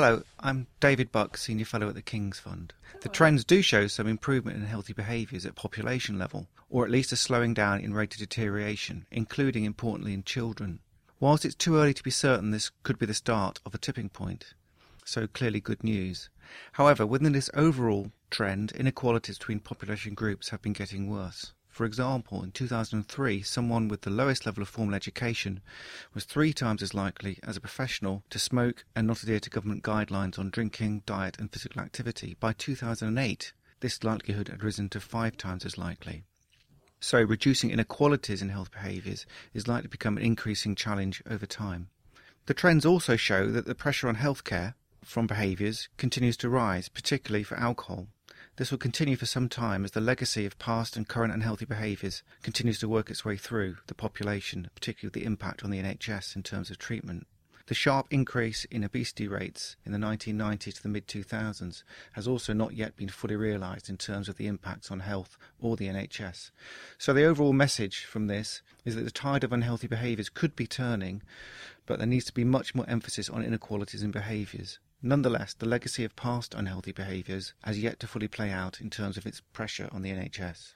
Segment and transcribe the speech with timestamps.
[0.00, 2.72] Hello, I'm David Buck, Senior Fellow at the King's Fund.
[3.00, 7.10] The trends do show some improvement in healthy behaviours at population level, or at least
[7.10, 10.78] a slowing down in rate of deterioration, including importantly in children.
[11.18, 14.08] Whilst it's too early to be certain this could be the start of a tipping
[14.08, 14.54] point,
[15.04, 16.30] so clearly good news.
[16.74, 21.54] However, within this overall trend, inequalities between population groups have been getting worse.
[21.78, 25.60] For example, in 2003, someone with the lowest level of formal education
[26.12, 29.84] was three times as likely as a professional to smoke and not adhere to government
[29.84, 32.36] guidelines on drinking, diet, and physical activity.
[32.40, 36.24] By 2008, this likelihood had risen to five times as likely.
[36.98, 41.90] So, reducing inequalities in health behaviours is likely to become an increasing challenge over time.
[42.46, 47.44] The trends also show that the pressure on healthcare from behaviours continues to rise, particularly
[47.44, 48.08] for alcohol.
[48.58, 52.24] This will continue for some time as the legacy of past and current unhealthy behaviours
[52.42, 56.42] continues to work its way through the population, particularly the impact on the NHS in
[56.42, 57.28] terms of treatment.
[57.66, 61.84] The sharp increase in obesity rates in the 1990s to the mid 2000s
[62.14, 65.76] has also not yet been fully realised in terms of the impacts on health or
[65.76, 66.50] the NHS.
[66.98, 70.66] So, the overall message from this is that the tide of unhealthy behaviours could be
[70.66, 71.22] turning,
[71.86, 74.80] but there needs to be much more emphasis on inequalities in behaviours.
[75.00, 79.16] Nonetheless, the legacy of past unhealthy behaviours has yet to fully play out in terms
[79.16, 80.74] of its pressure on the NHS.